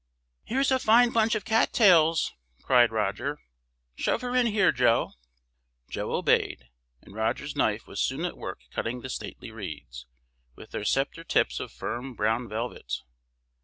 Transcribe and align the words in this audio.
"Here's 0.43 0.71
a 0.71 0.79
fine 0.79 1.11
bunch 1.11 1.35
of 1.35 1.45
cat 1.45 1.71
tails!" 1.73 2.33
cried 2.63 2.91
Roger. 2.91 3.37
"Shove 3.95 4.21
her 4.21 4.35
in 4.35 4.47
here, 4.47 4.71
Joe!" 4.71 5.11
Joe 5.91 6.15
obeyed, 6.15 6.69
and 7.03 7.13
Roger's 7.13 7.55
knife 7.55 7.85
was 7.85 8.01
soon 8.01 8.25
at 8.25 8.35
work 8.35 8.61
cutting 8.71 9.01
the 9.01 9.09
stately 9.11 9.51
reeds, 9.51 10.07
with 10.55 10.71
their 10.71 10.85
sceptre 10.85 11.23
tips 11.25 11.59
of 11.59 11.71
firm, 11.71 12.15
brown 12.15 12.49
velvet. 12.49 13.03